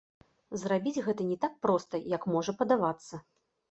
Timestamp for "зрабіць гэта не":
0.61-1.39